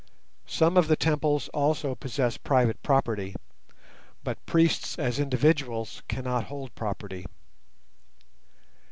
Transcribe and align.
Some 0.47 0.77
of 0.77 0.87
the 0.87 0.95
temples 0.95 1.47
also 1.49 1.93
possess 1.93 2.35
private 2.35 2.81
property, 2.81 3.35
but 4.23 4.43
priests 4.47 4.97
as 4.97 5.19
individuals 5.19 6.01
cannot 6.07 6.45
hold 6.45 6.73
property. 6.73 7.27